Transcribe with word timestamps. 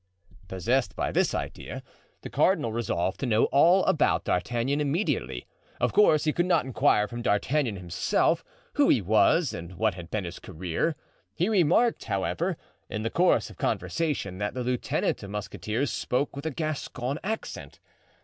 * 0.01 0.01
"The 0.01 0.05
Three 0.05 0.25
Musketeers." 0.25 0.47
Possessed 0.57 0.95
by 0.95 1.11
this 1.11 1.33
idea, 1.35 1.83
the 2.23 2.29
cardinal 2.31 2.73
resolved 2.73 3.19
to 3.19 3.27
know 3.27 3.43
all 3.51 3.85
about 3.85 4.23
D'Artagnan 4.23 4.81
immediately; 4.81 5.45
of 5.79 5.93
course 5.93 6.23
he 6.23 6.33
could 6.33 6.47
not 6.47 6.65
inquire 6.65 7.07
from 7.07 7.21
D'Artagnan 7.21 7.75
himself 7.75 8.43
who 8.73 8.89
he 8.89 8.99
was 8.99 9.53
and 9.53 9.75
what 9.75 9.93
had 9.93 10.09
been 10.09 10.23
his 10.23 10.39
career; 10.39 10.95
he 11.35 11.49
remarked, 11.49 12.05
however, 12.05 12.57
in 12.89 13.03
the 13.03 13.11
course 13.11 13.51
of 13.51 13.57
conversation 13.59 14.39
that 14.39 14.55
the 14.55 14.63
lieutenant 14.63 15.21
of 15.21 15.29
musketeers 15.29 15.91
spoke 15.91 16.35
with 16.35 16.47
a 16.47 16.51
Gascon 16.51 17.19
accent. 17.23 17.79